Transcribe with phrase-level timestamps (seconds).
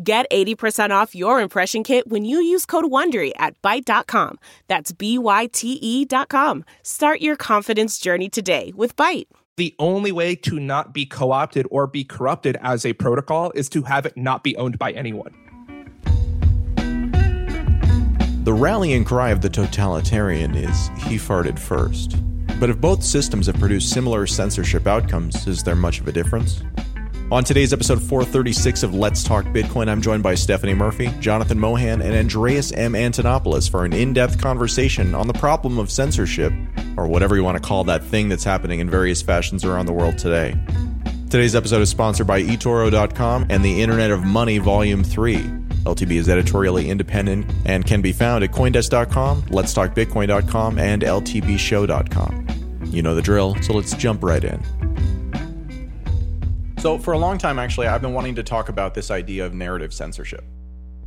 [0.00, 4.38] Get 80% off your impression kit when you use code WONDERY at Byte.com.
[4.68, 6.64] That's B-Y-T-E dot com.
[6.84, 9.26] Start your confidence journey today with Byte.
[9.56, 13.82] The only way to not be co-opted or be corrupted as a protocol is to
[13.82, 15.34] have it not be owned by anyone.
[18.44, 22.14] The rallying cry of the totalitarian is he farted first.
[22.60, 26.62] But if both systems have produced similar censorship outcomes, is there much of a difference?
[27.30, 32.00] On today's episode 436 of Let's Talk Bitcoin, I'm joined by Stephanie Murphy, Jonathan Mohan,
[32.00, 32.94] and Andreas M.
[32.94, 36.54] Antonopoulos for an in depth conversation on the problem of censorship,
[36.96, 39.92] or whatever you want to call that thing that's happening in various fashions around the
[39.92, 40.56] world today.
[41.28, 45.36] Today's episode is sponsored by eToro.com and the Internet of Money Volume 3.
[45.36, 52.46] LTB is editorially independent and can be found at Coindesk.com, Let'sTalkBitcoin.com, and LTBShow.com.
[52.84, 54.77] You know the drill, so let's jump right in.
[56.78, 59.52] So, for a long time, actually, I've been wanting to talk about this idea of
[59.52, 60.44] narrative censorship.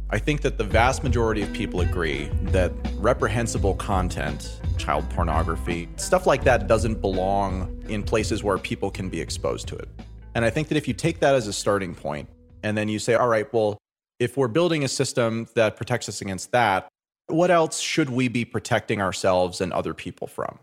[0.09, 6.27] I think that the vast majority of people agree that reprehensible content, child pornography, stuff
[6.27, 9.87] like that doesn't belong in places where people can be exposed to it.
[10.35, 12.27] And I think that if you take that as a starting point,
[12.63, 13.77] and then you say, all right, well,
[14.19, 16.89] if we're building a system that protects us against that,
[17.27, 20.59] what else should we be protecting ourselves and other people from?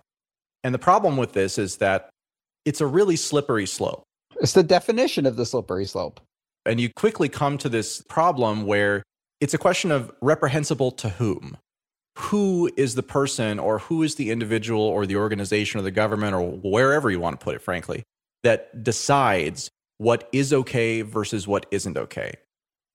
[0.62, 2.10] And the problem with this is that
[2.66, 4.04] it's a really slippery slope.
[4.40, 6.20] It's the definition of the slippery slope.
[6.66, 9.02] And you quickly come to this problem where
[9.40, 11.56] it's a question of reprehensible to whom?
[12.18, 16.34] Who is the person or who is the individual or the organization or the government
[16.34, 18.02] or wherever you want to put it, frankly,
[18.42, 22.34] that decides what is okay versus what isn't okay?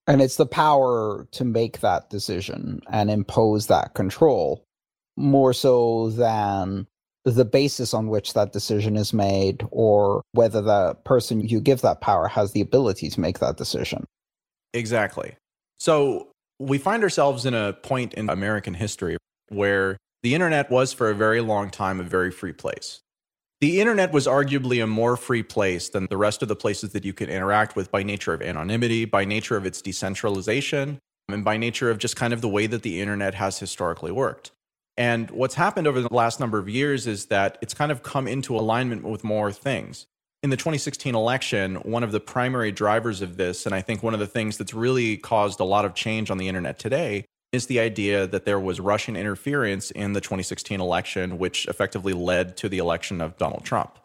[0.08, 4.66] And it's the power to make that decision and impose that control
[5.16, 6.88] more so than
[7.26, 12.02] the basis on which that decision is made or whether the person you give that
[12.02, 14.06] power has the ability to make that decision.
[14.74, 15.36] Exactly.
[15.80, 16.28] So
[16.60, 19.18] we find ourselves in a point in American history
[19.50, 23.00] where the internet was for a very long time a very free place.
[23.62, 27.06] The internet was arguably a more free place than the rest of the places that
[27.06, 31.56] you could interact with by nature of anonymity, by nature of its decentralization, and by
[31.56, 34.52] nature of just kind of the way that the internet has historically worked.
[34.98, 38.28] And what's happened over the last number of years is that it's kind of come
[38.28, 40.06] into alignment with more things.
[40.44, 44.14] In the 2016 election, one of the primary drivers of this, and I think one
[44.14, 47.68] of the things that's really caused a lot of change on the internet today, is
[47.68, 52.68] the idea that there was Russian interference in the 2016 election, which effectively led to
[52.68, 54.00] the election of Donald Trump.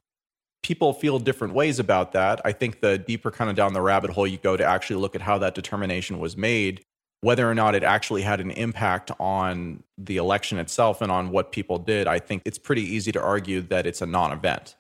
[0.63, 2.41] People feel different ways about that.
[2.45, 5.15] I think the deeper kind of down the rabbit hole you go to actually look
[5.15, 6.83] at how that determination was made,
[7.21, 11.53] whether or not it actually had an impact on the election itself and on what
[11.53, 14.77] people did, I think it's pretty easy to argue that it's a non event.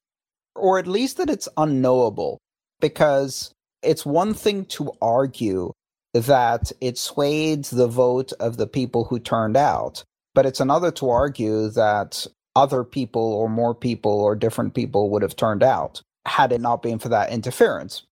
[0.54, 2.38] Or at least that it's unknowable,
[2.80, 5.72] because it's one thing to argue
[6.14, 10.02] that it swayed the vote of the people who turned out,
[10.34, 12.26] but it's another to argue that
[12.56, 16.82] other people or more people or different people would have turned out had it not
[16.82, 18.02] been for that interference.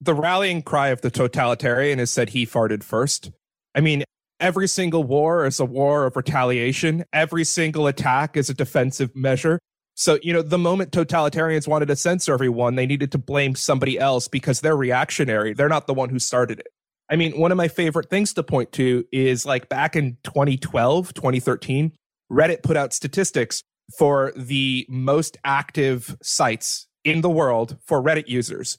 [0.00, 3.30] The rallying cry of the totalitarian is said he farted first.
[3.74, 4.04] I mean,
[4.40, 7.04] every single war is a war of retaliation.
[7.12, 9.58] Every single attack is a defensive measure.
[9.94, 13.98] So, you know, the moment totalitarians wanted to censor everyone, they needed to blame somebody
[13.98, 15.54] else because they're reactionary.
[15.54, 16.66] They're not the one who started it.
[17.10, 21.14] I mean, one of my favorite things to point to is like back in 2012,
[21.14, 21.92] 2013,
[22.30, 23.62] Reddit put out statistics
[23.98, 28.78] for the most active sites in the world for Reddit users.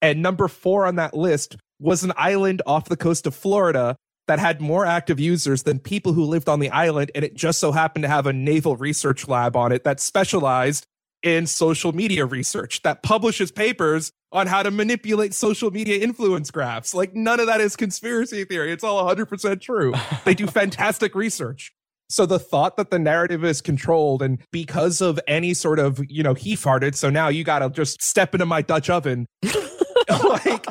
[0.00, 3.96] And number four on that list was an island off the coast of Florida
[4.28, 7.10] that had more active users than people who lived on the island.
[7.14, 10.86] And it just so happened to have a naval research lab on it that specialized
[11.22, 16.94] in social media research that publishes papers on how to manipulate social media influence graphs.
[16.94, 18.70] Like none of that is conspiracy theory.
[18.72, 19.94] It's all 100% true.
[20.24, 21.72] They do fantastic research.
[22.10, 26.22] So the thought that the narrative is controlled and because of any sort of, you
[26.22, 29.26] know, he farted, so now you got to just step into my Dutch oven.
[30.24, 30.66] like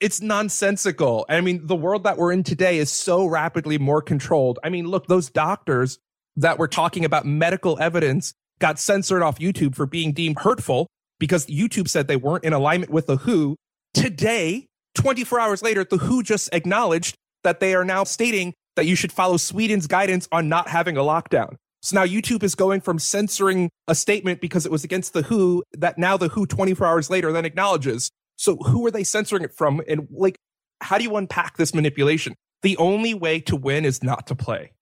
[0.00, 1.26] it's nonsensical.
[1.28, 4.58] I mean, the world that we're in today is so rapidly more controlled.
[4.64, 5.98] I mean, look, those doctors
[6.36, 10.86] that were talking about medical evidence got censored off YouTube for being deemed hurtful
[11.18, 13.56] because YouTube said they weren't in alignment with the WHO.
[13.92, 17.14] Today, 24 hours later, the WHO just acknowledged
[17.44, 21.00] that they are now stating that you should follow Sweden's guidance on not having a
[21.00, 21.56] lockdown.
[21.82, 25.62] So now YouTube is going from censoring a statement because it was against the WHO
[25.72, 28.10] that now the WHO 24 hours later then acknowledges.
[28.40, 29.82] So who are they censoring it from?
[29.86, 30.38] And like,
[30.80, 32.34] how do you unpack this manipulation?
[32.62, 34.72] The only way to win is not to play.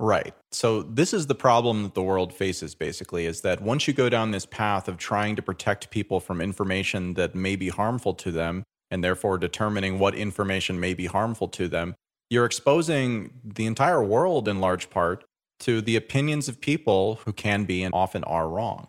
[0.00, 0.32] Right.
[0.50, 4.08] So this is the problem that the world faces basically is that once you go
[4.08, 8.32] down this path of trying to protect people from information that may be harmful to
[8.32, 11.94] them and therefore determining what information may be harmful to them,
[12.30, 15.22] you're exposing the entire world in large part
[15.60, 18.88] to the opinions of people who can be and often are wrong.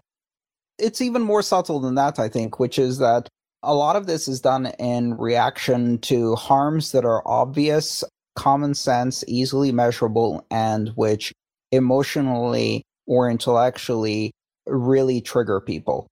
[0.79, 3.27] It's even more subtle than that, I think, which is that
[3.63, 8.03] a lot of this is done in reaction to harms that are obvious
[8.35, 11.33] common sense, easily measurable, and which
[11.71, 14.31] emotionally or intellectually
[14.67, 16.07] really trigger people.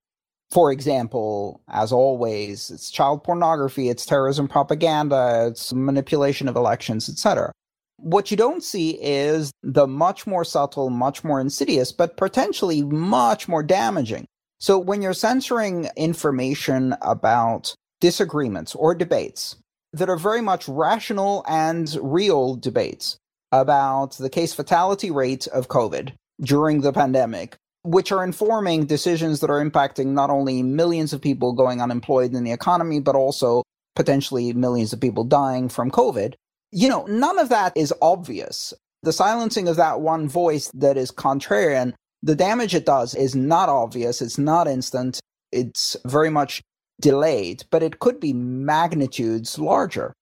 [0.50, 7.52] For example, as always, it's child pornography, it's terrorism propaganda, it's manipulation of elections, etc.
[7.98, 13.48] What you don't see is the much more subtle, much more insidious, but potentially much
[13.48, 14.26] more damaging.
[14.58, 19.56] So when you're censoring information about disagreements or debates,
[19.92, 23.16] that are very much rational and real debates
[23.52, 29.50] about the case fatality rate of COVID during the pandemic, which are informing decisions that
[29.50, 33.62] are impacting not only millions of people going unemployed in the economy, but also
[33.94, 36.34] potentially millions of people dying from COVID.
[36.72, 38.74] You know, none of that is obvious.
[39.02, 43.68] The silencing of that one voice that is contrarian, the damage it does is not
[43.68, 45.20] obvious, it's not instant,
[45.52, 46.62] it's very much
[47.00, 50.12] delayed, but it could be magnitudes larger.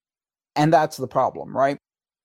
[0.57, 1.79] And that's the problem, right?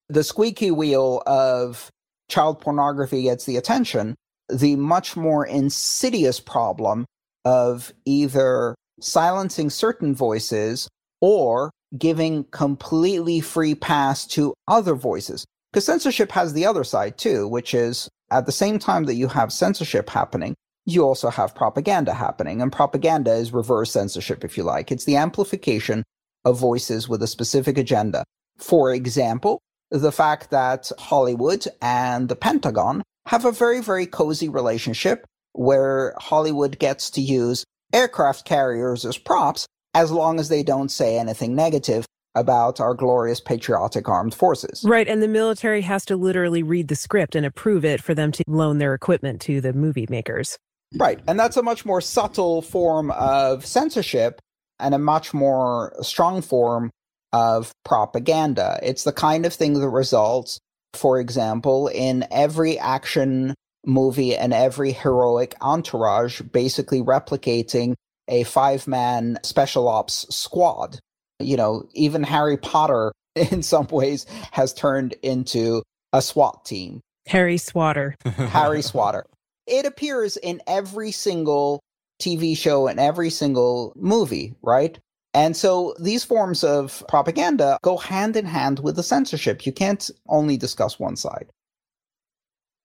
[0.09, 1.89] The squeaky wheel of
[2.29, 4.15] child pornography gets the attention.
[4.49, 7.05] The much more insidious problem
[7.45, 10.87] of either silencing certain voices
[11.21, 15.45] or giving completely free pass to other voices.
[15.71, 19.27] Because censorship has the other side too, which is at the same time that you
[19.27, 20.55] have censorship happening,
[20.85, 22.61] you also have propaganda happening.
[22.61, 24.91] And propaganda is reverse censorship, if you like.
[24.91, 26.03] It's the amplification
[26.45, 28.23] of voices with a specific agenda.
[28.57, 29.59] For example,
[29.91, 36.79] the fact that Hollywood and the Pentagon have a very, very cozy relationship where Hollywood
[36.79, 42.05] gets to use aircraft carriers as props as long as they don't say anything negative
[42.39, 44.83] about our glorious patriotic armed forces.
[44.85, 45.07] Right.
[45.07, 48.43] And the military has to literally read the script and approve it for them to
[48.47, 50.57] loan their equipment to the movie makers.
[50.97, 51.19] Right.
[51.27, 54.41] And that's a much more subtle form of censorship
[54.79, 56.89] and a much more strong form
[57.31, 58.79] of propaganda.
[58.81, 60.59] It's the kind of thing that results,
[60.93, 63.53] for example, in every action
[63.85, 67.93] movie and every heroic entourage basically replicating
[68.27, 70.99] a five man special ops squad.
[71.39, 75.83] You know, even Harry Potter, in some ways, has turned into
[76.13, 77.01] a SWAT team.
[77.27, 78.15] Harry Swatter.
[78.25, 79.25] Harry Swatter
[79.69, 81.81] it appears in every single
[82.21, 84.99] TV show and every single movie, right?
[85.33, 89.65] And so these forms of propaganda go hand in hand with the censorship.
[89.65, 91.47] You can't only discuss one side.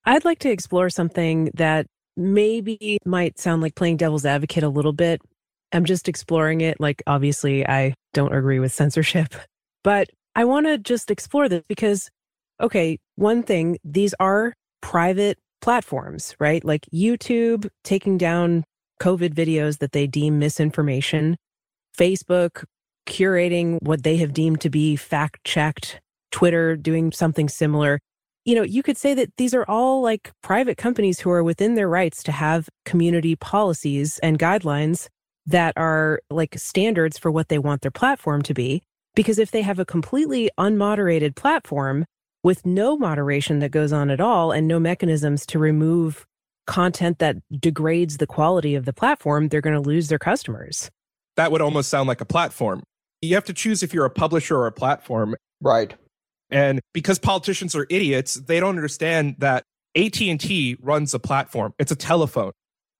[0.04, 4.92] I'd like to explore something that maybe might sound like playing devil's advocate a little
[4.92, 5.22] bit.
[5.72, 6.80] I'm just exploring it.
[6.80, 9.34] Like, obviously, I don't agree with censorship,
[9.84, 12.10] but I want to just explore this because,
[12.60, 16.64] okay, one thing, these are private platforms, right?
[16.64, 18.64] Like YouTube taking down
[19.00, 21.36] COVID videos that they deem misinformation,
[21.96, 22.64] Facebook
[23.06, 28.00] curating what they have deemed to be fact checked, Twitter doing something similar.
[28.44, 31.74] You know, you could say that these are all like private companies who are within
[31.74, 35.08] their rights to have community policies and guidelines
[35.46, 38.82] that are like standards for what they want their platform to be.
[39.14, 42.04] Because if they have a completely unmoderated platform,
[42.44, 46.26] with no moderation that goes on at all and no mechanisms to remove
[46.66, 50.90] content that degrades the quality of the platform, they're going to lose their customers.
[51.36, 52.84] That would almost sound like a platform.
[53.22, 55.34] You have to choose if you're a publisher or a platform.
[55.60, 55.94] Right.
[56.50, 59.64] And because politicians are idiots, they don't understand that
[59.96, 61.72] AT&T runs a platform.
[61.78, 62.52] It's a telephone.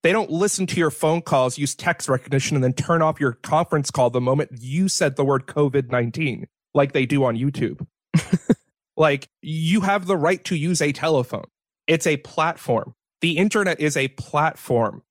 [0.05, 3.33] They don't listen to your phone calls, use text recognition, and then turn off your
[3.33, 7.87] conference call the moment you said the word COVID 19, like they do on YouTube.
[8.99, 11.47] like, you have the right to use a telephone,
[11.87, 12.93] it's a platform.
[13.23, 15.03] The internet is a platform.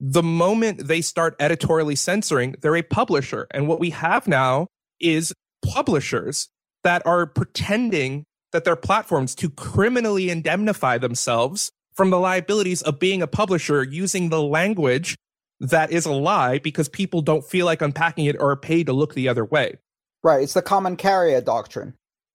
[0.00, 3.48] The moment they start editorially censoring, they're a publisher.
[3.50, 6.48] And what we have now is publishers
[6.84, 13.22] that are pretending that they're platforms to criminally indemnify themselves from the liabilities of being
[13.22, 15.16] a publisher using the language
[15.58, 18.92] that is a lie because people don't feel like unpacking it or are paid to
[18.92, 19.74] look the other way.
[20.22, 21.94] Right, it's the common carrier doctrine.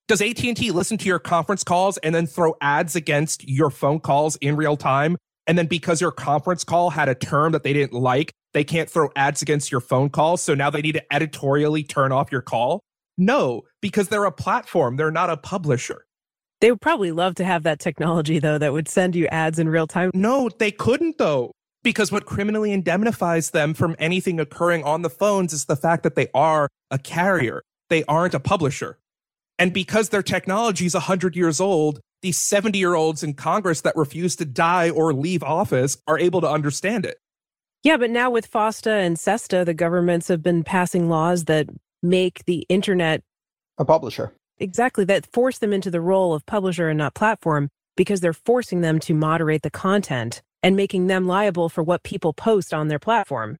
[0.09, 4.35] Does AT&T listen to your conference calls and then throw ads against your phone calls
[4.41, 5.15] in real time?
[5.47, 8.89] And then because your conference call had a term that they didn't like, they can't
[8.89, 12.41] throw ads against your phone calls, so now they need to editorially turn off your
[12.41, 12.81] call?
[13.17, 16.05] No, because they're a platform, they're not a publisher.
[16.63, 19.67] They would probably love to have that technology, though, that would send you ads in
[19.67, 20.11] real time.
[20.13, 21.51] No, they couldn't, though.
[21.83, 26.15] Because what criminally indemnifies them from anything occurring on the phones is the fact that
[26.15, 27.63] they are a carrier.
[27.89, 28.97] They aren't a publisher.
[29.59, 33.97] And because their technology is 100 years old, these 70 year olds in Congress that
[33.97, 37.17] refuse to die or leave office are able to understand it.
[37.83, 41.67] Yeah, but now with FOSTA and SESTA, the governments have been passing laws that
[42.01, 43.21] make the internet
[43.77, 48.21] a publisher exactly that force them into the role of publisher and not platform because
[48.21, 52.73] they're forcing them to moderate the content and making them liable for what people post
[52.73, 53.57] on their platform.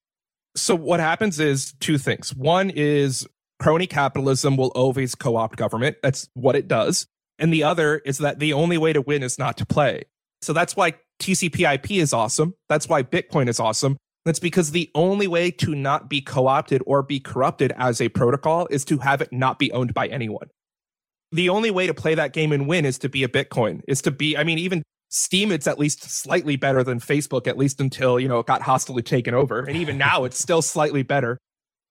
[0.55, 2.33] So what happens is two things.
[2.33, 3.27] One is
[3.60, 5.98] crony capitalism will always co-opt government.
[6.01, 7.05] That's what it does.
[7.38, 10.03] And the other is that the only way to win is not to play.
[10.41, 12.53] So that's why TCP/IP is awesome.
[12.69, 13.98] That's why Bitcoin is awesome.
[14.25, 18.67] That's because the only way to not be co-opted or be corrupted as a protocol
[18.69, 20.48] is to have it not be owned by anyone
[21.34, 24.02] the only way to play that game and win is to be a Bitcoin, is
[24.04, 27.80] to be, I mean, even Steam, it's at least slightly better than Facebook, at least
[27.80, 29.60] until, you know, it got hostily taken over.
[29.60, 31.38] And even now it's still slightly better.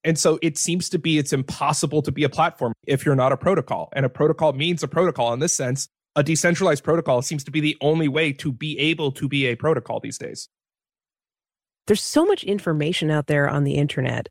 [0.05, 3.31] And so it seems to be it's impossible to be a platform if you're not
[3.31, 3.91] a protocol.
[3.93, 5.89] And a protocol means a protocol in this sense.
[6.17, 9.55] A decentralized protocol seems to be the only way to be able to be a
[9.55, 10.49] protocol these days.
[11.87, 14.29] There's so much information out there on the internet.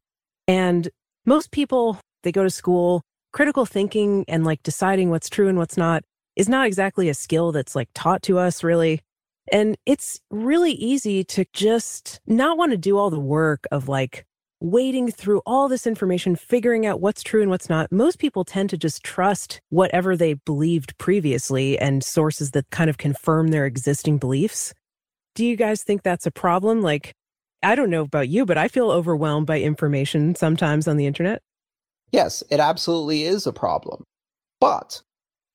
[0.48, 0.90] And
[1.26, 5.78] most people, they go to school, critical thinking and like deciding what's true and what's
[5.78, 6.04] not
[6.36, 9.02] is not exactly a skill that's like taught to us really.
[9.52, 14.26] And it's really easy to just not want to do all the work of like
[14.62, 17.92] wading through all this information, figuring out what's true and what's not.
[17.92, 22.98] Most people tend to just trust whatever they believed previously and sources that kind of
[22.98, 24.74] confirm their existing beliefs.
[25.34, 26.82] Do you guys think that's a problem?
[26.82, 27.16] Like,
[27.64, 31.42] I don't know about you, but I feel overwhelmed by information sometimes on the internet.
[32.12, 34.04] Yes, it absolutely is a problem.
[34.60, 35.02] But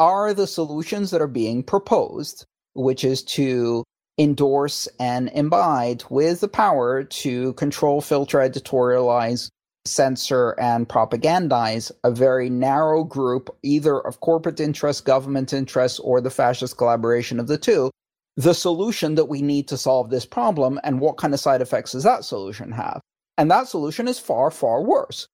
[0.01, 2.45] are the solutions that are being proposed,
[2.75, 3.85] which is to
[4.19, 9.49] endorse and imbibe with the power to control, filter, editorialize,
[9.85, 16.31] censor, and propagandize a very narrow group, either of corporate interests, government interests, or the
[16.31, 17.91] fascist collaboration of the two,
[18.37, 21.93] the solution that we need to solve this problem, and what kind of side effects
[21.93, 23.01] does that solution have?
[23.39, 25.27] And that solution is far, far worse.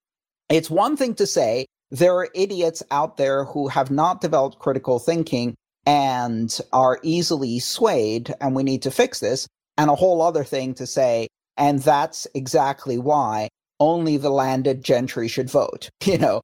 [0.52, 4.98] It's one thing to say there are idiots out there who have not developed critical
[4.98, 5.54] thinking
[5.86, 9.48] and are easily swayed, and we need to fix this.
[9.78, 13.48] And a whole other thing to say, and that's exactly why
[13.80, 16.42] only the landed gentry should vote, you know.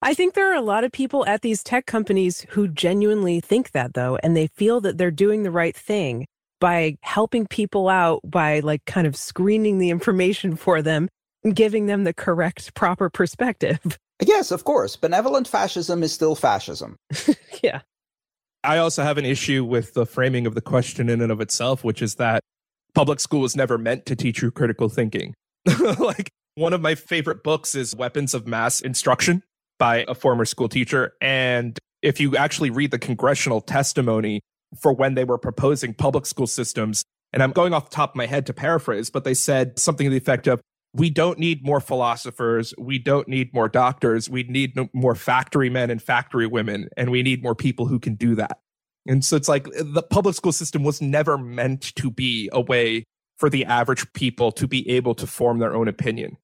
[0.00, 3.72] I think there are a lot of people at these tech companies who genuinely think
[3.72, 6.24] that, though, and they feel that they're doing the right thing
[6.60, 11.08] by helping people out by like kind of screening the information for them
[11.52, 13.98] giving them the correct, proper perspective.
[14.22, 14.96] Yes, of course.
[14.96, 16.96] Benevolent fascism is still fascism.
[17.62, 17.80] yeah.
[18.62, 21.82] I also have an issue with the framing of the question in and of itself,
[21.84, 22.42] which is that
[22.94, 25.32] public school was never meant to teach you critical thinking.
[25.98, 29.42] like one of my favorite books is Weapons of Mass Instruction
[29.78, 31.14] by a former school teacher.
[31.22, 34.40] And if you actually read the congressional testimony
[34.78, 38.16] for when they were proposing public school systems, and I'm going off the top of
[38.16, 40.60] my head to paraphrase, but they said something to the effect of
[40.92, 42.74] we don't need more philosophers.
[42.78, 44.28] We don't need more doctors.
[44.28, 46.88] We need more factory men and factory women.
[46.96, 48.58] And we need more people who can do that.
[49.06, 52.60] And so it's like uh, the public school system was never meant to be a
[52.60, 53.04] way
[53.38, 56.36] for the average people to be able to form their own opinion.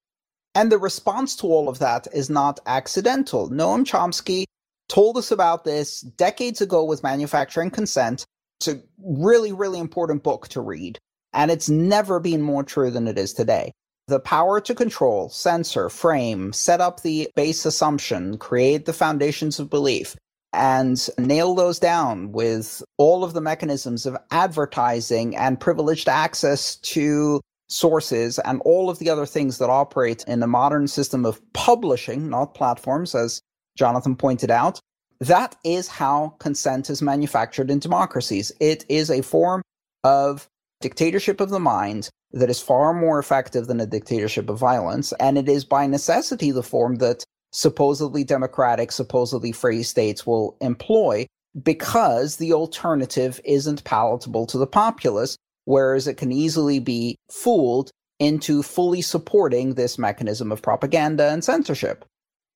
[0.55, 3.51] And the response to all of that is not accidental.
[3.51, 4.45] Noam Chomsky
[4.89, 8.25] told us about this decades ago with Manufacturing Consent.
[8.61, 10.99] It's a really, really important book to read.
[11.35, 13.73] And it's never been more true than it is today
[14.09, 19.69] the power to control, censor, frame, set up the base assumption, create the foundations of
[19.69, 20.17] belief,
[20.53, 27.41] and nail those down with all of the mechanisms of advertising and privileged access to
[27.69, 32.31] sources and all of the other things that operate in the modern system of publishing,
[32.31, 33.43] not platforms, as
[33.77, 34.81] Jonathan pointed out,
[35.21, 38.53] that is how consent is manufactured in democracies.
[38.61, 39.63] It is a form
[40.05, 40.49] of
[40.81, 45.13] dictatorship of the mind that is far more effective than a dictatorship of violence.
[45.19, 51.27] And it is by necessity the form that supposedly democratic, supposedly free states will employ
[51.63, 58.63] because the alternative isn't palatable to the populace, whereas it can easily be fooled into
[58.63, 62.05] fully supporting this mechanism of propaganda and censorship.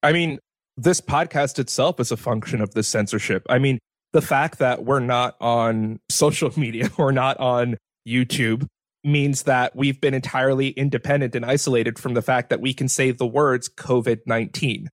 [0.03, 0.39] I mean,
[0.77, 3.47] this podcast itself is a function of this censorship.
[3.49, 3.79] I mean,
[4.13, 8.67] the fact that we're not on social media, we're not on YouTube,
[9.03, 13.11] means that we've been entirely independent and isolated from the fact that we can say
[13.11, 14.89] the words COVID 19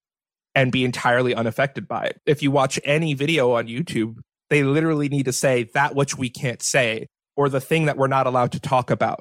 [0.56, 2.22] and be entirely unaffected by it.
[2.26, 4.18] If you watch any video on YouTube,
[4.50, 8.08] they literally need to say that which we can't say or the thing that we're
[8.08, 9.20] not allowed to talk about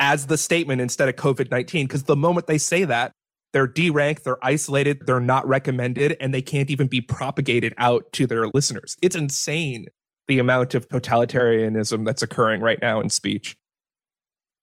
[0.00, 1.86] as the statement instead of COVID 19.
[1.86, 3.12] Because the moment they say that,
[3.52, 8.26] they're deranked, they're isolated, they're not recommended, and they can't even be propagated out to
[8.26, 8.96] their listeners.
[9.00, 9.86] It's insane
[10.26, 13.56] the amount of totalitarianism that's occurring right now in speech.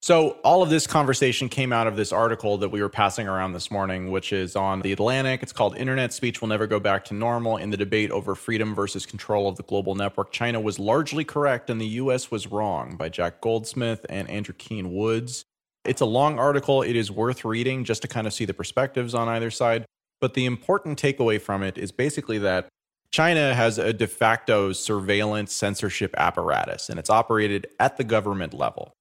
[0.06, 3.54] So, all of this conversation came out of this article that we were passing around
[3.54, 5.42] this morning, which is on The Atlantic.
[5.42, 8.76] It's called Internet Speech Will Never Go Back to Normal in the debate over freedom
[8.76, 10.32] versus control of the global network.
[10.32, 14.94] China was largely correct and the US was wrong by Jack Goldsmith and Andrew Keane
[14.94, 15.44] Woods.
[15.86, 16.84] It's a long article.
[16.84, 19.86] It is worth reading just to kind of see the perspectives on either side.
[20.22, 22.68] But the important takeaway from it is basically that
[23.10, 28.94] China has a de facto surveillance censorship apparatus, and it's operated at the government level.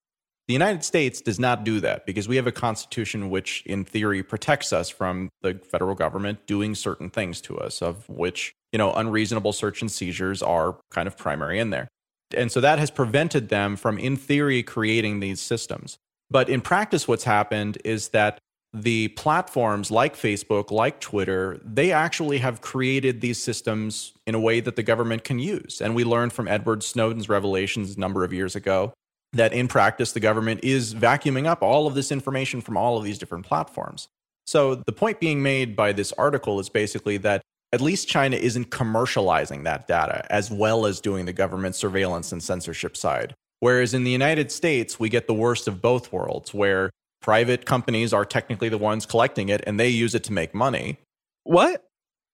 [0.46, 4.22] The United States does not do that because we have a constitution which, in theory,
[4.22, 8.92] protects us from the federal government doing certain things to us, of which, you know,
[8.92, 11.88] unreasonable search and seizures are kind of primary in there.
[12.36, 15.96] And so that has prevented them from, in theory, creating these systems.
[16.30, 18.38] But in practice, what's happened is that
[18.74, 24.60] the platforms like Facebook, like Twitter, they actually have created these systems in a way
[24.60, 25.80] that the government can use.
[25.80, 28.92] And we learned from Edward Snowden's revelations a number of years ago
[29.34, 33.04] that in practice, the government is vacuuming up all of this information from all of
[33.04, 34.09] these different platforms.
[34.46, 38.70] So the point being made by this article is basically that at least China isn't
[38.70, 43.35] commercializing that data as well as doing the government surveillance and censorship side.
[43.61, 46.90] Whereas in the United States, we get the worst of both worlds, where
[47.22, 50.98] private companies are technically the ones collecting it and they use it to make money.
[51.44, 51.82] What?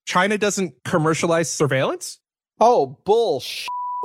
[0.05, 2.19] China doesn't commercialize surveillance?
[2.59, 3.69] Oh, bullshit.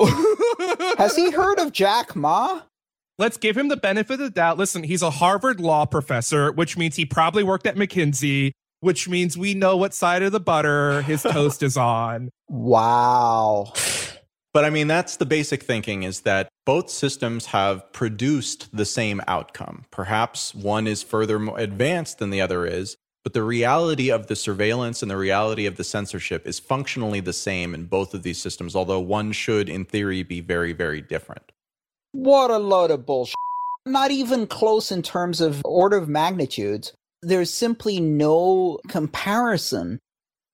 [0.98, 2.62] Has he heard of Jack Ma?
[3.18, 4.58] Let's give him the benefit of the doubt.
[4.58, 9.36] Listen, he's a Harvard law professor, which means he probably worked at McKinsey, which means
[9.36, 12.30] we know what side of the butter his toast is on.
[12.48, 13.72] Wow.
[14.52, 19.20] But I mean, that's the basic thinking is that both systems have produced the same
[19.28, 19.84] outcome.
[19.90, 25.02] Perhaps one is further advanced than the other is, but the reality of the surveillance
[25.02, 28.74] and the reality of the censorship is functionally the same in both of these systems,
[28.74, 31.52] although one should, in theory, be very, very different.
[32.16, 33.34] What a load of bullshit.
[33.84, 36.94] Not even close in terms of order of magnitudes.
[37.20, 40.00] There's simply no comparison.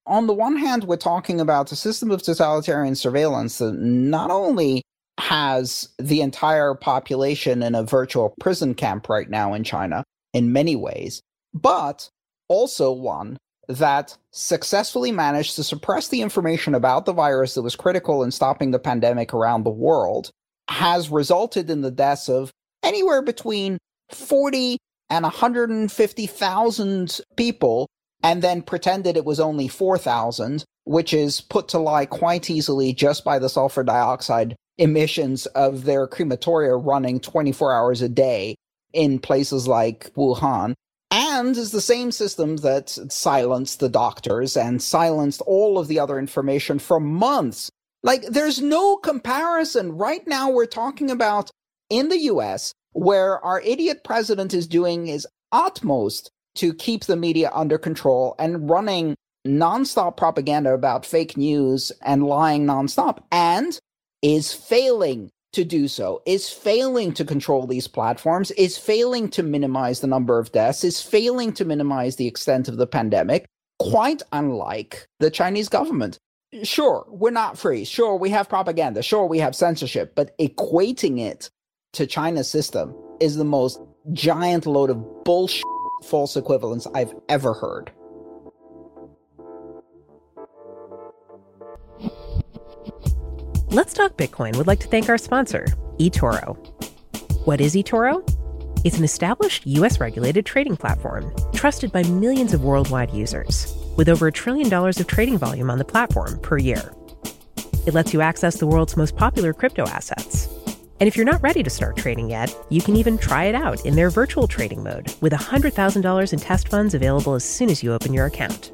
[0.05, 4.83] On the one hand, we're talking about a system of totalitarian surveillance that not only
[5.21, 10.03] has the entire population in a virtual prison camp right now in China
[10.35, 11.23] in many ways,
[11.55, 12.11] but
[12.49, 13.37] also one
[13.69, 18.73] that successfully managed to suppress the information about the virus that was critical in stopping
[18.73, 20.33] the pandemic around the world
[20.73, 22.51] has resulted in the deaths of
[22.83, 23.79] anywhere between
[24.11, 24.79] 40
[25.11, 27.87] and 150,000 people
[28.23, 33.23] and then pretended it was only 4,000, which is put to lie quite easily just
[33.25, 38.57] by the sulfur dioxide emissions of their crematoria running 24 hours a day
[38.95, 40.73] in places like Wuhan.
[41.11, 46.19] And is the same system that silenced the doctors and silenced all of the other
[46.19, 47.71] information for months
[48.03, 49.93] like, there's no comparison.
[49.93, 51.51] Right now, we're talking about
[51.89, 57.51] in the US, where our idiot president is doing his utmost to keep the media
[57.55, 59.15] under control and running
[59.47, 63.79] nonstop propaganda about fake news and lying nonstop, and
[64.23, 70.01] is failing to do so, is failing to control these platforms, is failing to minimize
[70.01, 73.47] the number of deaths, is failing to minimize the extent of the pandemic,
[73.79, 76.19] quite unlike the Chinese government
[76.63, 77.85] sure, we're not free.
[77.85, 79.03] Sure, we have propaganda.
[79.03, 80.15] Sure, we have censorship.
[80.15, 81.51] But equating it
[81.95, 83.81] to China's system is the most
[84.13, 85.65] giant load of bullshit
[86.05, 87.93] false equivalence I've ever heard.
[93.69, 95.67] Let's Talk Bitcoin would like to thank our sponsor,
[95.99, 96.57] eToro.
[97.47, 98.23] What is eToro?
[98.85, 104.27] It's an established US regulated trading platform, trusted by millions of worldwide users, with over
[104.27, 106.93] a trillion dollars of trading volume on the platform per year.
[107.87, 110.49] It lets you access the world's most popular crypto assets.
[111.01, 113.85] And if you're not ready to start trading yet, you can even try it out
[113.85, 117.93] in their virtual trading mode with $100,000 in test funds available as soon as you
[117.93, 118.71] open your account.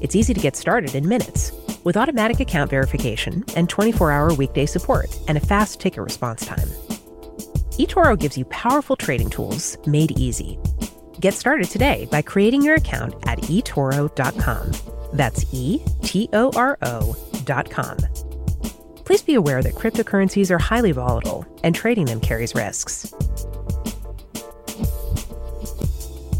[0.00, 1.52] It's easy to get started in minutes
[1.84, 6.68] with automatic account verification and 24 hour weekday support and a fast ticket response time.
[7.78, 10.58] eToro gives you powerful trading tools made easy.
[11.20, 14.72] Get started today by creating your account at eToro.com.
[15.12, 17.98] That's E T O R O.com.
[19.04, 23.12] Please be aware that cryptocurrencies are highly volatile and trading them carries risks.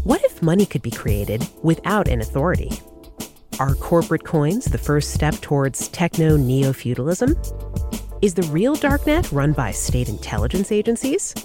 [0.03, 2.71] What if money could be created without an authority?
[3.59, 7.35] Are corporate coins the first step towards techno neo feudalism?
[8.23, 11.35] Is the real darknet run by state intelligence agencies?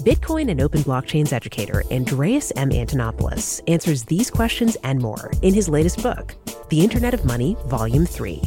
[0.00, 2.70] Bitcoin and open blockchains educator Andreas M.
[2.70, 6.34] Antonopoulos answers these questions and more in his latest book,
[6.70, 8.42] The Internet of Money, Volume 3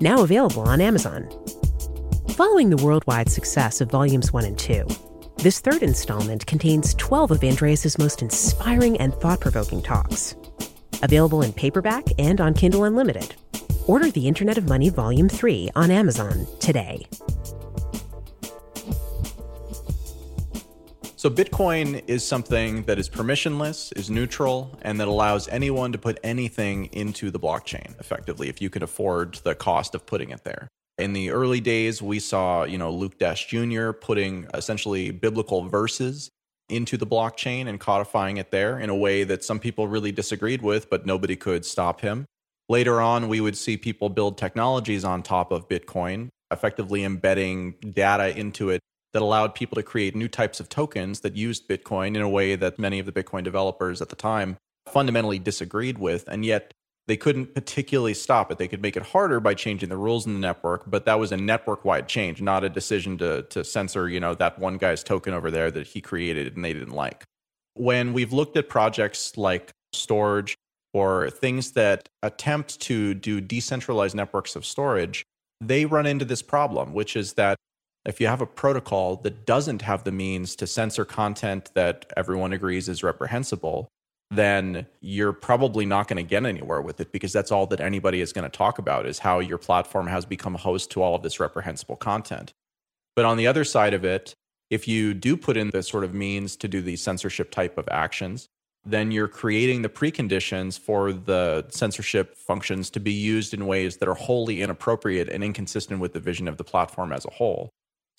[0.00, 1.28] now available on Amazon.
[2.30, 4.86] Following the worldwide success of Volumes 1 and 2,
[5.36, 10.36] this third installment contains 12 of Andreas's most inspiring and thought provoking talks.
[11.02, 13.34] Available in paperback and on Kindle Unlimited.
[13.86, 17.06] Order The Internet of Money Volume 3 on Amazon today.
[21.20, 26.18] So, Bitcoin is something that is permissionless, is neutral, and that allows anyone to put
[26.24, 30.66] anything into the blockchain effectively if you can afford the cost of putting it there.
[30.96, 33.90] In the early days, we saw, you know, Luke Dash Jr.
[33.90, 36.30] putting essentially biblical verses
[36.70, 40.62] into the blockchain and codifying it there in a way that some people really disagreed
[40.62, 42.24] with, but nobody could stop him.
[42.70, 48.34] Later on, we would see people build technologies on top of Bitcoin, effectively embedding data
[48.34, 48.80] into it
[49.12, 52.56] that allowed people to create new types of tokens that used Bitcoin in a way
[52.56, 54.56] that many of the Bitcoin developers at the time
[54.88, 56.26] fundamentally disagreed with.
[56.28, 56.72] And yet
[57.06, 58.58] they couldn't particularly stop it.
[58.58, 61.32] They could make it harder by changing the rules in the network, but that was
[61.32, 65.02] a network wide change, not a decision to, to censor, you know, that one guy's
[65.02, 67.24] token over there that he created and they didn't like.
[67.74, 70.56] When we've looked at projects like storage
[70.92, 75.24] or things that attempt to do decentralized networks of storage,
[75.60, 77.56] they run into this problem, which is that
[78.04, 82.52] if you have a protocol that doesn't have the means to censor content that everyone
[82.52, 83.88] agrees is reprehensible,
[84.30, 88.20] then you're probably not going to get anywhere with it because that's all that anybody
[88.20, 91.22] is going to talk about is how your platform has become host to all of
[91.22, 92.52] this reprehensible content.
[93.16, 94.34] But on the other side of it,
[94.70, 97.88] if you do put in the sort of means to do these censorship type of
[97.90, 98.46] actions,
[98.84, 104.08] then you're creating the preconditions for the censorship functions to be used in ways that
[104.08, 107.70] are wholly inappropriate and inconsistent with the vision of the platform as a whole.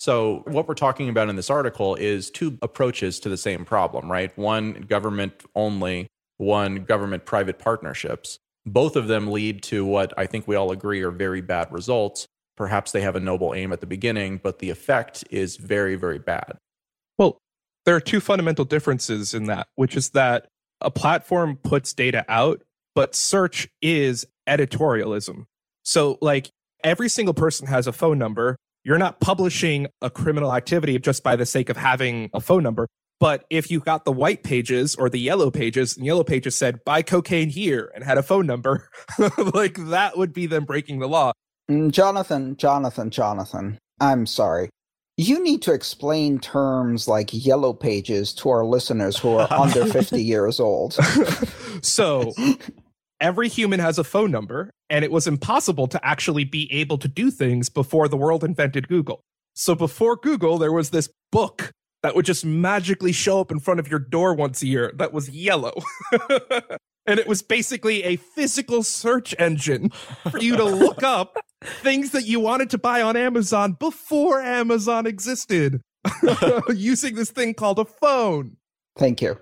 [0.02, 4.10] So, what we're talking about in this article is two approaches to the same problem,
[4.10, 4.36] right?
[4.36, 8.40] One government only, one government private partnerships.
[8.66, 12.26] Both of them lead to what I think we all agree are very bad results.
[12.56, 16.18] Perhaps they have a noble aim at the beginning, but the effect is very, very
[16.18, 16.58] bad.
[17.16, 17.38] Well,
[17.84, 20.48] there are two fundamental differences in that, which is that
[20.80, 22.60] a platform puts data out,
[22.96, 25.44] but search is editorialism.
[25.84, 26.50] So, like,
[26.82, 31.36] every single person has a phone number you're not publishing a criminal activity just by
[31.36, 32.88] the sake of having a phone number.
[33.20, 36.84] But if you got the white pages or the yellow pages, and yellow pages said
[36.84, 38.88] buy cocaine here and had a phone number,
[39.54, 41.32] like that would be them breaking the law.
[41.70, 44.70] Mm, Jonathan, Jonathan, Jonathan, I'm sorry.
[45.16, 50.20] You need to explain terms like yellow pages to our listeners who are under 50
[50.20, 50.94] years old.
[51.82, 52.32] so,
[53.22, 57.08] every human has a phone number, and it was impossible to actually be able to
[57.08, 59.22] do things before the world invented Google.
[59.54, 63.80] So before Google, there was this book that would just magically show up in front
[63.80, 65.72] of your door once a year that was yellow.
[67.06, 69.90] and it was basically a physical search engine
[70.30, 75.06] for you to look up things that you wanted to buy on Amazon before Amazon
[75.06, 75.80] existed
[76.74, 78.56] using this thing called a phone.
[78.96, 79.38] Thank you.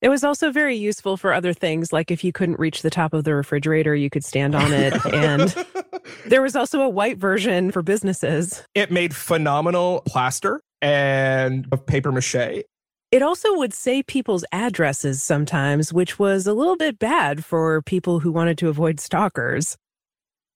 [0.00, 3.12] It was also very useful for other things, like if you couldn't reach the top
[3.12, 4.94] of the refrigerator, you could stand on it.
[5.06, 5.52] and
[6.26, 8.62] there was also a white version for businesses.
[8.74, 12.62] It made phenomenal plaster and paper mache.
[13.10, 18.20] It also would say people's addresses sometimes, which was a little bit bad for people
[18.20, 19.76] who wanted to avoid stalkers.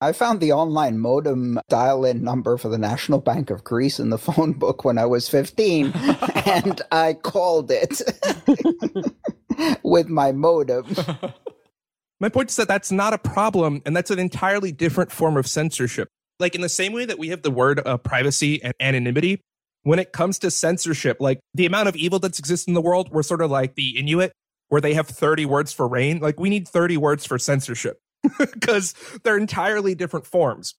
[0.02, 4.10] I found the online modem dial in number for the National Bank of Greece in
[4.10, 5.92] the phone book when I was 15,
[6.44, 8.02] and I called it
[9.82, 10.86] with my modem.
[12.20, 15.44] My point is that that's not a problem, and that's an entirely different form of
[15.48, 16.08] censorship.
[16.38, 19.40] Like, in the same way that we have the word uh, privacy and anonymity,
[19.82, 23.10] when it comes to censorship, like the amount of evil that exists in the world,
[23.10, 24.32] we're sort of like the Inuit,
[24.68, 26.20] where they have 30 words for rain.
[26.20, 27.98] Like we need 30 words for censorship
[28.38, 28.94] because
[29.24, 30.74] they're entirely different forms.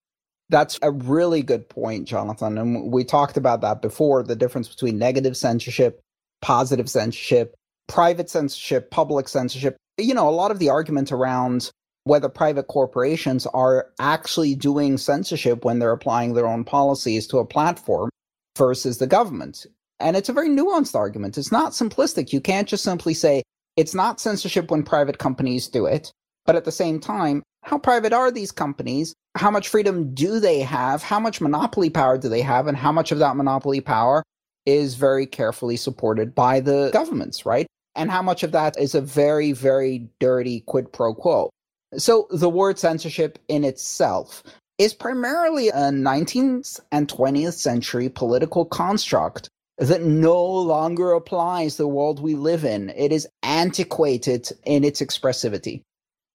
[0.50, 2.58] That's a really good point, Jonathan.
[2.58, 6.02] And we talked about that before the difference between negative censorship,
[6.42, 7.56] positive censorship,
[7.88, 9.78] private censorship, public censorship.
[9.98, 11.72] You know, a lot of the argument around
[12.06, 17.46] whether private corporations are actually doing censorship when they're applying their own policies to a
[17.46, 18.10] platform
[18.58, 19.66] versus the government.
[20.00, 21.38] And it's a very nuanced argument.
[21.38, 22.34] It's not simplistic.
[22.34, 23.44] You can't just simply say
[23.78, 26.12] it's not censorship when private companies do it.
[26.46, 29.14] But at the same time, how private are these companies?
[29.36, 31.02] How much freedom do they have?
[31.02, 32.68] How much monopoly power do they have?
[32.68, 34.24] And how much of that monopoly power
[34.66, 37.66] is very carefully supported by the governments, right?
[37.96, 41.50] And how much of that is a very, very dirty quid pro quo?
[41.98, 44.44] So the word censorship in itself
[44.78, 52.20] is primarily a 19th and 20th century political construct that no longer applies the world
[52.20, 52.90] we live in.
[52.92, 55.82] It is antiquated in its expressivity.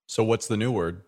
[0.06, 1.02] So, what's the new word?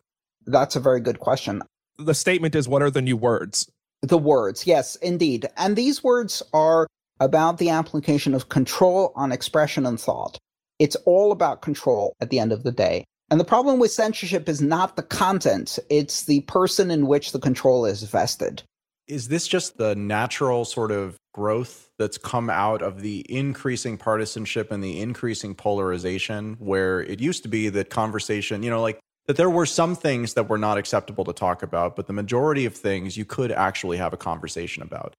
[0.46, 1.62] That's a very good question.
[1.98, 3.70] The statement is what are the new words?
[4.02, 5.46] The words, yes, indeed.
[5.56, 6.86] And these words are
[7.20, 10.38] about the application of control on expression and thought.
[10.78, 13.04] It's all about control at the end of the day.
[13.30, 17.38] And the problem with censorship is not the content, it's the person in which the
[17.38, 18.62] control is vested.
[19.06, 24.72] Is this just the natural sort of growth that's come out of the increasing partisanship
[24.72, 29.36] and the increasing polarization, where it used to be that conversation, you know, like that
[29.36, 32.74] there were some things that were not acceptable to talk about, but the majority of
[32.74, 35.14] things you could actually have a conversation about?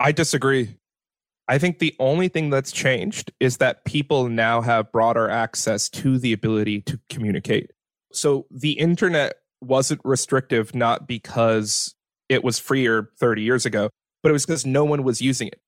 [0.00, 0.76] I disagree.
[1.46, 6.18] I think the only thing that's changed is that people now have broader access to
[6.18, 7.70] the ability to communicate.
[8.12, 11.94] So the internet wasn't restrictive, not because
[12.28, 13.90] it was freer 30 years ago,
[14.22, 15.60] but it was because no one was using it.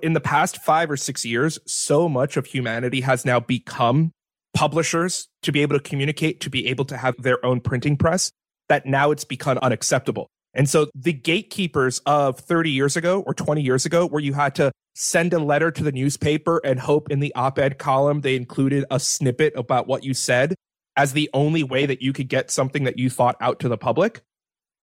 [0.00, 4.12] In the past five or six years, so much of humanity has now become
[4.52, 8.32] publishers to be able to communicate, to be able to have their own printing press,
[8.68, 10.28] that now it's become unacceptable.
[10.54, 14.54] And so the gatekeepers of 30 years ago or 20 years ago, where you had
[14.56, 18.36] to send a letter to the newspaper and hope in the op ed column they
[18.36, 20.54] included a snippet about what you said
[20.96, 23.78] as the only way that you could get something that you thought out to the
[23.78, 24.22] public,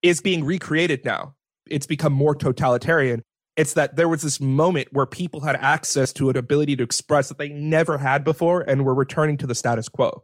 [0.02, 1.36] is being recreated now.
[1.70, 3.22] It's become more totalitarian.
[3.56, 7.28] It's that there was this moment where people had access to an ability to express
[7.28, 10.24] that they never had before and were returning to the status quo.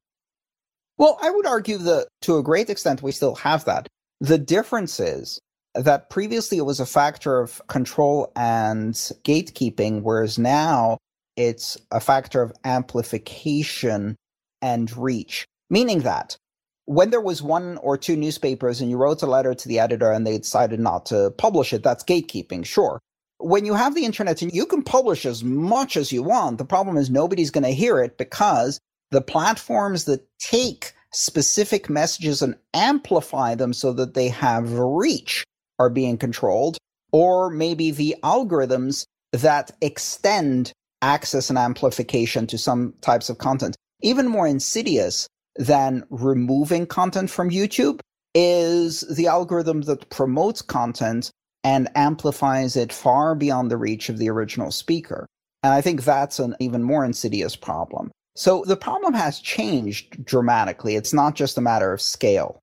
[0.97, 3.87] Well, I would argue that to a great extent we still have that.
[4.21, 5.39] The difference is
[5.75, 10.97] that previously it was a factor of control and gatekeeping, whereas now
[11.35, 14.15] it's a factor of amplification
[14.61, 15.45] and reach.
[15.69, 16.37] Meaning that
[16.85, 20.11] when there was one or two newspapers and you wrote a letter to the editor
[20.11, 22.99] and they decided not to publish it, that's gatekeeping, sure.
[23.39, 26.65] When you have the internet and you can publish as much as you want, the
[26.65, 28.79] problem is nobody's going to hear it because
[29.11, 35.43] the platforms that take specific messages and amplify them so that they have reach
[35.79, 36.77] are being controlled,
[37.11, 43.75] or maybe the algorithms that extend access and amplification to some types of content.
[44.01, 47.99] Even more insidious than removing content from YouTube
[48.33, 51.31] is the algorithm that promotes content
[51.63, 55.25] and amplifies it far beyond the reach of the original speaker.
[55.63, 58.11] And I think that's an even more insidious problem.
[58.35, 60.95] So the problem has changed dramatically.
[60.95, 62.59] It's not just a matter of scale.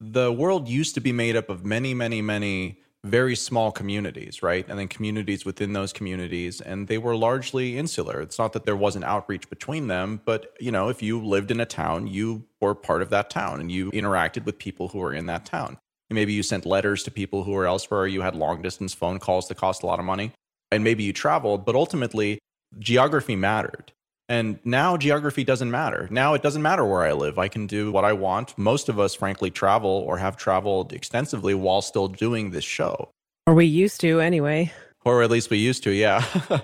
[0.00, 4.64] The world used to be made up of many, many, many very small communities, right?
[4.68, 8.20] And then communities within those communities, and they were largely insular.
[8.20, 11.60] It's not that there wasn't outreach between them, but you know, if you lived in
[11.60, 15.12] a town, you were part of that town and you interacted with people who were
[15.12, 15.78] in that town.
[16.10, 19.46] maybe you sent letters to people who were elsewhere, you had long distance phone calls
[19.48, 20.32] that cost a lot of money,
[20.70, 22.38] and maybe you traveled, but ultimately
[22.78, 23.92] geography mattered.
[24.28, 26.06] And now geography doesn't matter.
[26.10, 27.38] Now it doesn't matter where I live.
[27.38, 28.56] I can do what I want.
[28.58, 33.10] Most of us, frankly, travel or have traveled extensively while still doing this show.
[33.46, 34.70] Or we used to anyway.
[35.04, 36.22] Or at least we used to, yeah.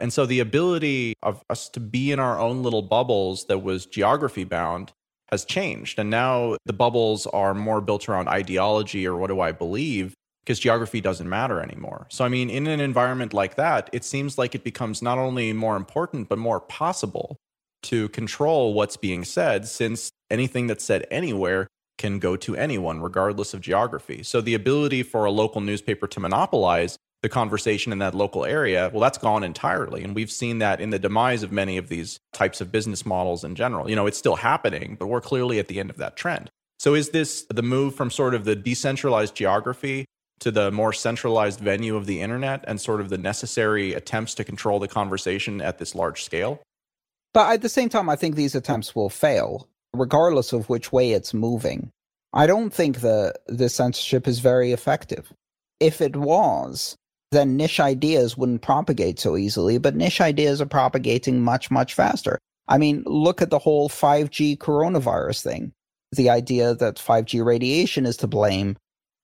[0.00, 3.86] and so the ability of us to be in our own little bubbles that was
[3.86, 4.92] geography bound
[5.30, 6.00] has changed.
[6.00, 10.58] And now the bubbles are more built around ideology or what do I believe because
[10.58, 12.06] geography doesn't matter anymore.
[12.10, 15.52] So, I mean, in an environment like that, it seems like it becomes not only
[15.52, 17.36] more important, but more possible
[17.82, 21.66] to control what's being said, since anything that's said anywhere
[21.98, 24.22] can go to anyone, regardless of geography.
[24.22, 28.90] So, the ability for a local newspaper to monopolize the conversation in that local area,
[28.92, 30.02] well, that's gone entirely.
[30.02, 33.44] And we've seen that in the demise of many of these types of business models
[33.44, 33.90] in general.
[33.90, 36.50] You know, it's still happening, but we're clearly at the end of that trend.
[36.78, 40.06] So, is this the move from sort of the decentralized geography
[40.40, 44.44] to the more centralized venue of the internet and sort of the necessary attempts to
[44.44, 46.60] control the conversation at this large scale.
[47.32, 51.12] But at the same time, I think these attempts will fail, regardless of which way
[51.12, 51.90] it's moving.
[52.32, 55.32] I don't think the, the censorship is very effective.
[55.78, 56.96] If it was,
[57.32, 62.38] then niche ideas wouldn't propagate so easily, but niche ideas are propagating much, much faster.
[62.68, 65.72] I mean, look at the whole 5G coronavirus thing.
[66.12, 68.76] The idea that 5G radiation is to blame.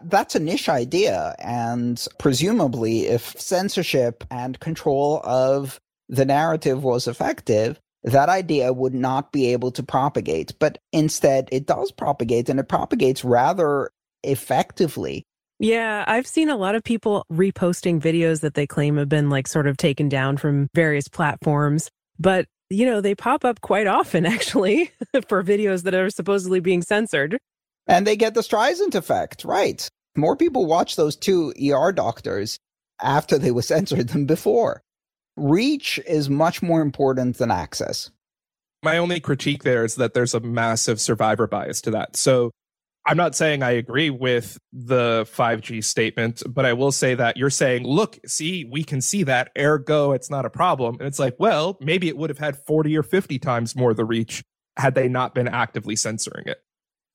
[0.04, 1.34] That's a niche idea.
[1.38, 9.32] And presumably, if censorship and control of the narrative was effective, that idea would not
[9.32, 10.54] be able to propagate.
[10.58, 13.90] But instead, it does propagate and it propagates rather
[14.22, 15.24] effectively.
[15.58, 19.48] Yeah, I've seen a lot of people reposting videos that they claim have been like
[19.48, 21.90] sort of taken down from various platforms.
[22.18, 24.92] But, you know, they pop up quite often actually
[25.28, 27.38] for videos that are supposedly being censored.
[27.86, 29.88] And they get the Streisand effect, right?
[30.16, 32.58] More people watch those two ER doctors
[33.00, 34.80] after they were censored than before.
[35.36, 38.10] Reach is much more important than access.
[38.82, 42.16] My only critique there is that there's a massive survivor bias to that.
[42.16, 42.50] So
[43.06, 47.50] I'm not saying I agree with the 5G statement, but I will say that you're
[47.50, 50.96] saying, look, see, we can see that, ergo, it's not a problem.
[50.98, 54.04] And it's like, well, maybe it would have had 40 or 50 times more the
[54.04, 54.42] reach
[54.76, 56.58] had they not been actively censoring it.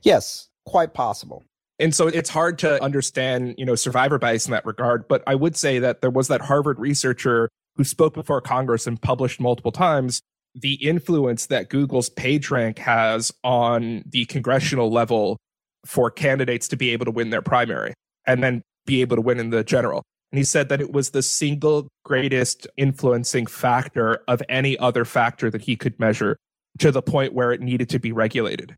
[0.02, 1.44] Yes, quite possible.
[1.80, 5.08] And so it's hard to understand, you know, survivor bias in that regard.
[5.08, 9.02] But I would say that there was that Harvard researcher who spoke before Congress and
[9.02, 10.22] published multiple times
[10.54, 15.38] the influence that Google's PageRank has on the congressional level
[15.86, 17.94] for candidates to be able to win their primary
[18.28, 20.04] and then be able to win in the general.
[20.32, 25.50] And he said that it was the single greatest influencing factor of any other factor
[25.50, 26.38] that he could measure
[26.80, 28.76] to the point where it needed to be regulated.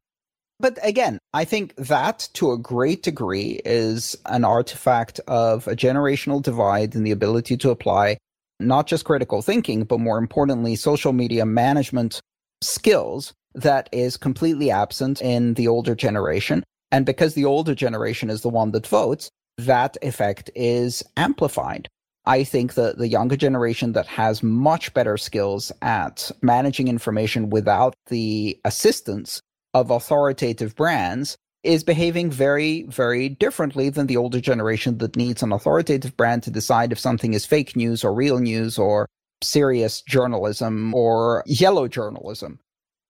[0.64, 6.42] But again, I think that to a great degree is an artifact of a generational
[6.42, 8.18] divide in the ability to apply
[8.62, 12.22] not just critical thinking, but more importantly, social media management
[12.62, 16.64] skills that is completely absent in the older generation.
[16.94, 21.90] And because the older generation is the one that votes, that effect is amplified.
[22.26, 27.96] I think that the younger generation that has much better skills at managing information without
[28.08, 29.42] the assistance
[29.74, 35.52] of authoritative brands is behaving very, very differently than the older generation that needs an
[35.52, 39.08] authoritative brand to decide if something is fake news or real news or
[39.42, 42.60] serious journalism or yellow journalism.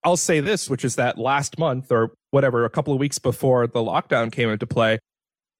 [0.04, 3.66] I'll say this, which is that last month or whatever, a couple of weeks before
[3.66, 4.98] the lockdown came into play,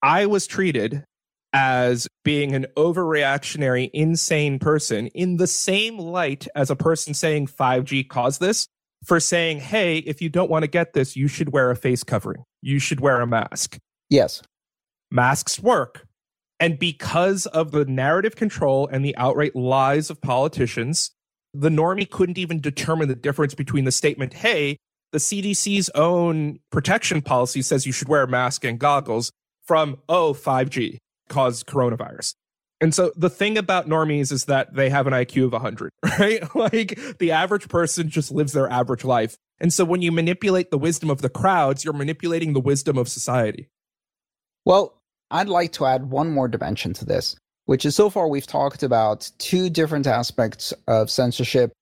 [0.02, 1.04] I was treated
[1.54, 8.08] as being an overreactionary, insane person in the same light as a person saying 5G
[8.08, 8.66] caused this
[9.04, 12.02] for saying, hey, if you don't want to get this, you should wear a face
[12.02, 12.44] covering.
[12.62, 13.78] You should wear a mask.
[14.08, 14.42] Yes.
[15.10, 16.06] Masks work.
[16.60, 21.10] And because of the narrative control and the outright lies of politicians,
[21.52, 24.78] the normie couldn't even determine the difference between the statement, hey,
[25.12, 29.30] the CDC's own protection policy says you should wear a mask and goggles
[29.62, 32.34] from, oh, 5G caused coronavirus.
[32.80, 36.42] And so the thing about normies is that they have an IQ of 100, right?
[36.54, 39.36] like the average person just lives their average life.
[39.60, 43.08] And so when you manipulate the wisdom of the crowds, you're manipulating the wisdom of
[43.08, 43.68] society.
[44.64, 48.46] Well, I'd like to add one more dimension to this which is so far we've
[48.46, 51.72] talked about two different aspects of censorship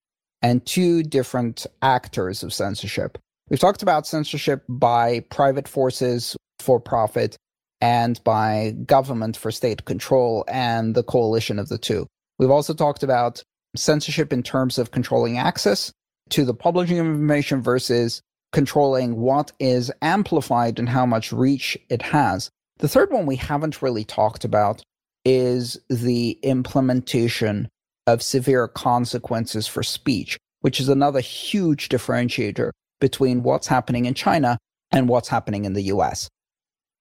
[0.40, 3.18] and two different actors of censorship.
[3.48, 7.36] We've talked about censorship by private forces for profit
[7.82, 12.06] and by government for state control and the coalition of the two.
[12.38, 13.42] We've also talked about
[13.76, 15.92] censorship in terms of controlling access
[16.30, 22.02] to the publishing of information versus controlling what is amplified and how much reach it
[22.02, 22.50] has.
[22.78, 24.82] The third one we haven't really talked about
[25.24, 27.68] is the implementation
[28.06, 34.56] of severe consequences for speech, which is another huge differentiator between what's happening in China
[34.92, 36.28] and what's happening in the US.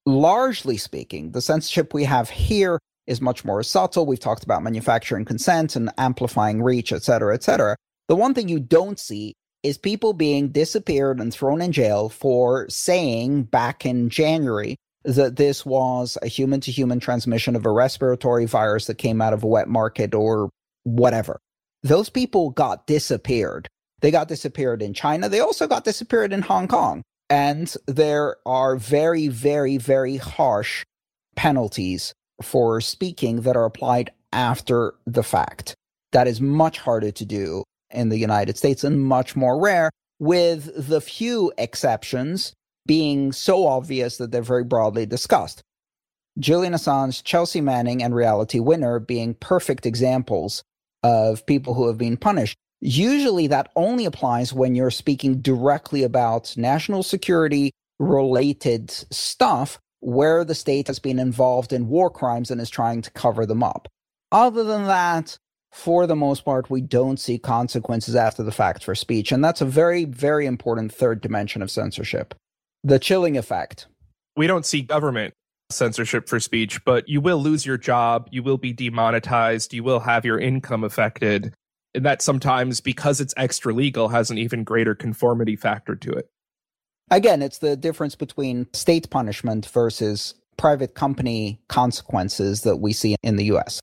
[0.05, 4.05] Largely speaking, the censorship we have here is much more subtle.
[4.05, 7.75] We've talked about manufacturing consent and amplifying reach, et cetera, et cetera.
[8.07, 12.67] The one thing you don't see is people being disappeared and thrown in jail for
[12.67, 18.45] saying back in January that this was a human to human transmission of a respiratory
[18.45, 20.49] virus that came out of a wet market or
[20.83, 21.39] whatever.
[21.83, 23.67] Those people got disappeared.
[24.01, 25.29] They got disappeared in China.
[25.29, 27.03] They also got disappeared in Hong Kong.
[27.31, 30.83] And there are very, very, very harsh
[31.37, 35.73] penalties for speaking that are applied after the fact.
[36.11, 40.89] That is much harder to do in the United States and much more rare, with
[40.89, 42.51] the few exceptions
[42.85, 45.61] being so obvious that they're very broadly discussed.
[46.37, 50.63] Julian Assange, Chelsea Manning, and Reality Winner being perfect examples
[51.01, 52.57] of people who have been punished.
[52.81, 60.55] Usually that only applies when you're speaking directly about national security related stuff where the
[60.55, 63.87] state has been involved in war crimes and is trying to cover them up.
[64.31, 65.37] Other than that,
[65.71, 69.31] for the most part, we don't see consequences after the fact for speech.
[69.31, 72.33] And that's a very, very important third dimension of censorship
[72.83, 73.85] the chilling effect.
[74.35, 75.35] We don't see government
[75.69, 79.99] censorship for speech, but you will lose your job, you will be demonetized, you will
[79.99, 81.53] have your income affected.
[81.93, 86.29] And that sometimes, because it's extra legal, has an even greater conformity factor to it.
[87.09, 93.35] Again, it's the difference between state punishment versus private company consequences that we see in
[93.35, 93.81] the US.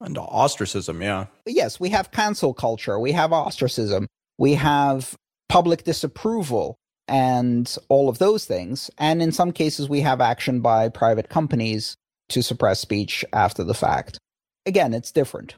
[0.00, 1.26] And ostracism, yeah.
[1.46, 4.06] Yes, we have cancel culture, we have ostracism,
[4.38, 5.14] we have
[5.48, 6.76] public disapproval,
[7.06, 8.90] and all of those things.
[8.98, 11.96] And in some cases, we have action by private companies
[12.30, 14.18] to suppress speech after the fact.
[14.66, 15.54] Again, it's different.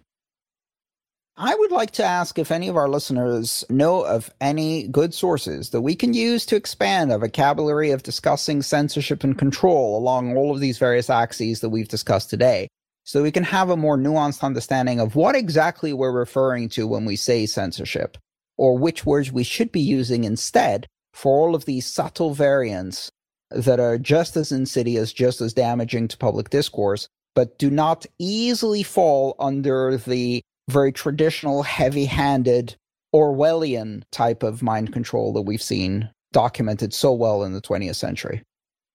[1.39, 5.69] I would like to ask if any of our listeners know of any good sources
[5.69, 10.55] that we can use to expand our vocabulary of discussing censorship and control along all
[10.55, 12.69] of these various axes that we've discussed today,
[13.05, 17.05] so we can have a more nuanced understanding of what exactly we're referring to when
[17.05, 18.17] we say censorship,
[18.57, 23.11] or which words we should be using instead for all of these subtle variants
[23.51, 28.83] that are just as insidious, just as damaging to public discourse, but do not easily
[28.83, 32.77] fall under the very traditional, heavy handed,
[33.15, 38.43] Orwellian type of mind control that we've seen documented so well in the 20th century.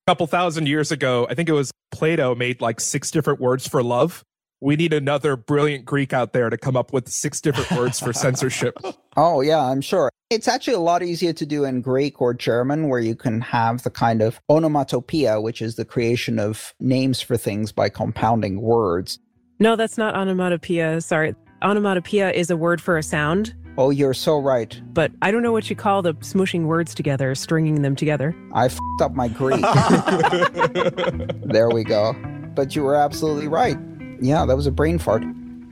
[0.07, 3.67] A couple thousand years ago, I think it was Plato made like six different words
[3.67, 4.23] for love.
[4.59, 8.13] We need another brilliant Greek out there to come up with six different words for
[8.13, 8.77] censorship.
[9.17, 10.09] Oh, yeah, I'm sure.
[10.29, 13.83] It's actually a lot easier to do in Greek or German, where you can have
[13.83, 19.19] the kind of onomatopoeia, which is the creation of names for things by compounding words.
[19.59, 21.01] No, that's not onomatopoeia.
[21.01, 23.53] Sorry onomatopoeia is a word for a sound.
[23.77, 24.79] Oh, you're so right.
[24.93, 28.35] But I don't know what you call the smushing words together, stringing them together.
[28.53, 29.61] I f***ed up my Greek.
[31.45, 32.13] there we go.
[32.53, 33.77] But you were absolutely right.
[34.19, 35.23] Yeah, that was a brain fart.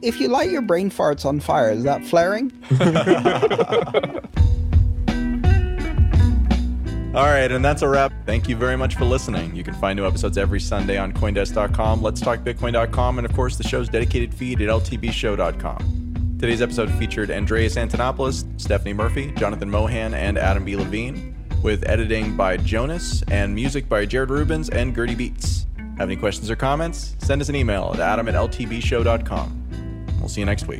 [0.01, 2.51] If you light your brain farts on fire, is that flaring?
[7.15, 8.13] All right, and that's a wrap.
[8.27, 9.55] Thank you very much for listening.
[9.55, 13.55] You can find new episodes every Sunday on Coindesk.com, Let's Talk Bitcoin.com, and of course
[13.55, 16.37] the show's dedicated feed at LTBShow.com.
[16.39, 20.75] Today's episode featured Andreas Antonopoulos, Stephanie Murphy, Jonathan Mohan, and Adam B.
[20.75, 25.65] Levine, with editing by Jonas and music by Jared Rubens and Gertie Beats.
[25.97, 27.15] Have any questions or comments?
[27.17, 30.07] Send us an email at adam at ltbshow.com.
[30.19, 30.79] We'll see you next week.